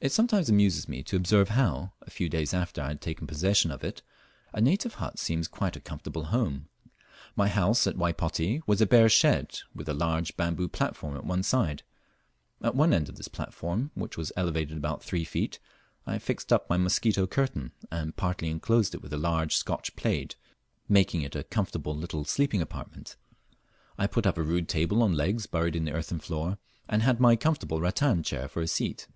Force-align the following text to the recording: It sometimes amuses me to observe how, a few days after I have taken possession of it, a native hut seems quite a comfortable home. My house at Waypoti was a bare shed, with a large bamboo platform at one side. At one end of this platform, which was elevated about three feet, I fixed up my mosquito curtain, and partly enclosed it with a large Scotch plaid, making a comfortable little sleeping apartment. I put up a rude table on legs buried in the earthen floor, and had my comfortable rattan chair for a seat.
It 0.00 0.12
sometimes 0.12 0.50
amuses 0.50 0.86
me 0.86 1.02
to 1.04 1.16
observe 1.16 1.48
how, 1.50 1.94
a 2.02 2.10
few 2.10 2.28
days 2.28 2.52
after 2.52 2.82
I 2.82 2.88
have 2.90 3.00
taken 3.00 3.26
possession 3.26 3.70
of 3.70 3.82
it, 3.82 4.02
a 4.52 4.60
native 4.60 4.94
hut 4.94 5.18
seems 5.18 5.48
quite 5.48 5.76
a 5.76 5.80
comfortable 5.80 6.24
home. 6.24 6.68
My 7.36 7.48
house 7.48 7.86
at 7.86 7.96
Waypoti 7.96 8.60
was 8.66 8.82
a 8.82 8.86
bare 8.86 9.08
shed, 9.08 9.60
with 9.74 9.88
a 9.88 9.94
large 9.94 10.36
bamboo 10.36 10.68
platform 10.68 11.16
at 11.16 11.24
one 11.24 11.42
side. 11.42 11.84
At 12.60 12.74
one 12.74 12.92
end 12.92 13.08
of 13.08 13.16
this 13.16 13.28
platform, 13.28 13.92
which 13.94 14.18
was 14.18 14.30
elevated 14.36 14.76
about 14.76 15.02
three 15.02 15.24
feet, 15.24 15.58
I 16.06 16.18
fixed 16.18 16.52
up 16.52 16.68
my 16.68 16.76
mosquito 16.76 17.26
curtain, 17.26 17.72
and 17.90 18.14
partly 18.14 18.50
enclosed 18.50 18.94
it 18.94 19.00
with 19.00 19.12
a 19.14 19.16
large 19.16 19.56
Scotch 19.56 19.96
plaid, 19.96 20.34
making 20.86 21.24
a 21.24 21.30
comfortable 21.44 21.96
little 21.96 22.26
sleeping 22.26 22.60
apartment. 22.60 23.16
I 23.96 24.06
put 24.06 24.26
up 24.26 24.36
a 24.36 24.42
rude 24.42 24.68
table 24.68 25.02
on 25.02 25.14
legs 25.14 25.46
buried 25.46 25.76
in 25.76 25.86
the 25.86 25.92
earthen 25.94 26.18
floor, 26.18 26.58
and 26.90 27.00
had 27.02 27.20
my 27.20 27.36
comfortable 27.36 27.80
rattan 27.80 28.22
chair 28.22 28.48
for 28.48 28.60
a 28.60 28.68
seat. 28.68 29.08